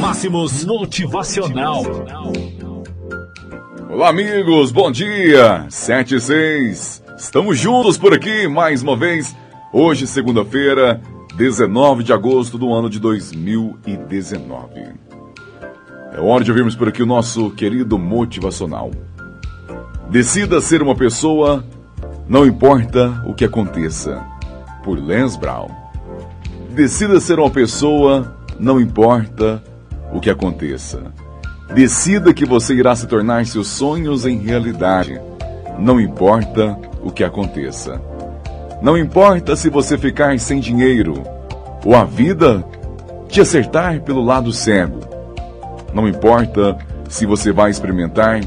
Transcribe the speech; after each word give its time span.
Máximos 0.00 0.64
Motivacional. 0.64 1.82
Olá, 3.88 4.08
amigos, 4.08 4.72
bom 4.72 4.90
dia. 4.90 5.66
7 5.68 6.16
e 6.16 6.20
6. 6.20 7.02
Estamos 7.16 7.58
juntos 7.58 7.96
por 7.96 8.12
aqui 8.12 8.48
mais 8.48 8.82
uma 8.82 8.96
vez. 8.96 9.36
Hoje, 9.72 10.06
segunda-feira, 10.06 11.00
19 11.36 12.02
de 12.02 12.12
agosto 12.12 12.58
do 12.58 12.72
ano 12.72 12.90
de 12.90 12.98
2019. 12.98 14.94
É 16.12 16.20
hora 16.20 16.42
de 16.42 16.50
ouvirmos 16.50 16.74
por 16.74 16.88
aqui 16.88 17.02
o 17.02 17.06
nosso 17.06 17.50
querido 17.50 17.96
motivacional. 17.96 18.90
Decida 20.10 20.60
ser 20.60 20.82
uma 20.82 20.96
pessoa, 20.96 21.64
não 22.28 22.44
importa 22.44 23.22
o 23.26 23.32
que 23.32 23.44
aconteça. 23.44 24.24
Por 24.82 24.98
Lance 24.98 25.38
Brown. 25.38 25.68
Decida 26.70 27.20
ser 27.20 27.38
uma 27.38 27.50
pessoa, 27.50 28.36
não 28.58 28.80
importa 28.80 29.62
o 30.14 30.20
que 30.20 30.30
aconteça. 30.30 31.02
Decida 31.74 32.32
que 32.32 32.46
você 32.46 32.72
irá 32.74 32.94
se 32.94 33.06
tornar 33.06 33.44
seus 33.46 33.66
sonhos 33.66 34.24
em 34.24 34.38
realidade. 34.38 35.20
Não 35.78 36.00
importa 36.00 36.78
o 37.02 37.10
que 37.10 37.24
aconteça. 37.24 38.00
Não 38.80 38.96
importa 38.96 39.56
se 39.56 39.68
você 39.68 39.98
ficar 39.98 40.38
sem 40.38 40.60
dinheiro 40.60 41.22
ou 41.84 41.94
a 41.96 42.04
vida 42.04 42.64
te 43.28 43.40
acertar 43.40 44.00
pelo 44.02 44.22
lado 44.22 44.52
cego. 44.52 45.00
Não 45.92 46.08
importa 46.08 46.78
se 47.08 47.26
você 47.26 47.52
vai 47.52 47.70
experimentar 47.70 48.40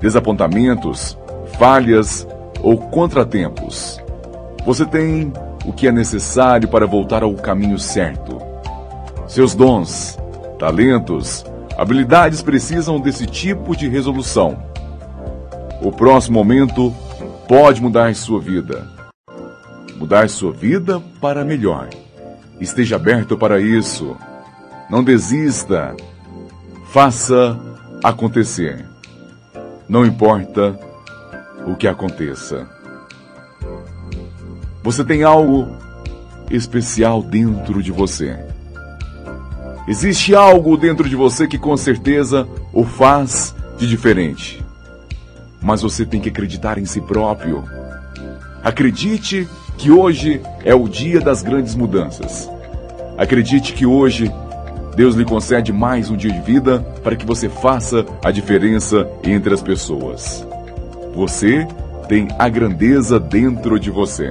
desapontamentos, 0.00 1.16
falhas 1.58 2.26
ou 2.60 2.76
contratempos. 2.76 4.00
Você 4.64 4.84
tem 4.84 5.32
o 5.64 5.72
que 5.72 5.86
é 5.86 5.92
necessário 5.92 6.68
para 6.68 6.86
voltar 6.86 7.22
ao 7.22 7.34
caminho 7.34 7.78
certo. 7.78 8.38
Seus 9.26 9.54
dons, 9.54 10.18
talentos, 10.62 11.44
habilidades 11.76 12.40
precisam 12.40 13.00
desse 13.00 13.26
tipo 13.26 13.74
de 13.74 13.88
resolução. 13.88 14.62
O 15.80 15.90
próximo 15.90 16.38
momento 16.38 16.94
pode 17.48 17.82
mudar 17.82 18.14
sua 18.14 18.40
vida. 18.40 18.88
Mudar 19.96 20.30
sua 20.30 20.52
vida 20.52 21.02
para 21.20 21.44
melhor. 21.44 21.88
Esteja 22.60 22.94
aberto 22.94 23.36
para 23.36 23.60
isso. 23.60 24.16
Não 24.88 25.02
desista. 25.02 25.96
Faça 26.92 27.58
acontecer. 28.00 28.86
Não 29.88 30.06
importa 30.06 30.78
o 31.66 31.74
que 31.74 31.88
aconteça. 31.88 32.68
Você 34.84 35.04
tem 35.04 35.24
algo 35.24 35.76
especial 36.52 37.20
dentro 37.20 37.82
de 37.82 37.90
você. 37.90 38.51
Existe 39.86 40.34
algo 40.34 40.76
dentro 40.76 41.08
de 41.08 41.16
você 41.16 41.46
que 41.46 41.58
com 41.58 41.76
certeza 41.76 42.46
o 42.72 42.84
faz 42.84 43.54
de 43.76 43.88
diferente. 43.88 44.64
Mas 45.60 45.82
você 45.82 46.06
tem 46.06 46.20
que 46.20 46.28
acreditar 46.28 46.78
em 46.78 46.84
si 46.84 47.00
próprio. 47.00 47.64
Acredite 48.62 49.48
que 49.76 49.90
hoje 49.90 50.40
é 50.64 50.74
o 50.74 50.88
dia 50.88 51.20
das 51.20 51.42
grandes 51.42 51.74
mudanças. 51.74 52.48
Acredite 53.18 53.72
que 53.72 53.84
hoje 53.84 54.32
Deus 54.94 55.14
lhe 55.14 55.24
concede 55.24 55.72
mais 55.72 56.10
um 56.10 56.16
dia 56.16 56.30
de 56.30 56.40
vida 56.40 56.80
para 57.02 57.16
que 57.16 57.26
você 57.26 57.48
faça 57.48 58.04
a 58.24 58.30
diferença 58.30 59.08
entre 59.24 59.52
as 59.52 59.62
pessoas. 59.62 60.46
Você 61.14 61.66
tem 62.08 62.28
a 62.38 62.48
grandeza 62.48 63.18
dentro 63.18 63.80
de 63.80 63.90
você. 63.90 64.30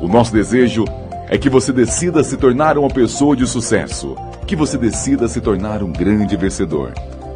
O 0.00 0.08
nosso 0.08 0.32
desejo 0.32 0.84
é 0.86 1.01
que 1.38 1.48
você 1.48 1.72
decida 1.72 2.22
se 2.22 2.36
tornar 2.36 2.76
uma 2.76 2.88
pessoa 2.88 3.34
de 3.34 3.46
sucesso, 3.46 4.16
que 4.46 4.54
você 4.54 4.76
decida 4.76 5.28
se 5.28 5.40
tornar 5.40 5.82
um 5.82 5.92
grande 5.92 6.36
vencedor. 6.36 6.92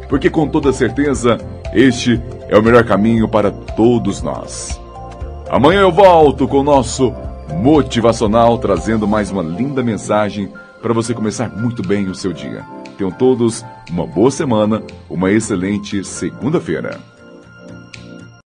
Porque 0.07 0.29
com 0.29 0.47
toda 0.47 0.71
certeza, 0.71 1.37
este 1.73 2.21
é 2.47 2.57
o 2.57 2.63
melhor 2.63 2.83
caminho 2.85 3.27
para 3.27 3.51
todos 3.51 4.21
nós. 4.21 4.79
Amanhã 5.49 5.81
eu 5.81 5.91
volto 5.91 6.47
com 6.47 6.59
o 6.59 6.63
nosso 6.63 7.13
motivacional 7.61 8.57
trazendo 8.57 9.07
mais 9.07 9.31
uma 9.31 9.41
linda 9.41 9.81
mensagem 9.81 10.51
para 10.81 10.93
você 10.93 11.13
começar 11.13 11.49
muito 11.49 11.81
bem 11.81 12.07
o 12.07 12.15
seu 12.15 12.31
dia. 12.31 12.63
Tenham 12.97 13.11
todos 13.11 13.65
uma 13.89 14.05
boa 14.05 14.31
semana, 14.31 14.81
uma 15.09 15.31
excelente 15.31 16.03
segunda-feira. 16.03 16.99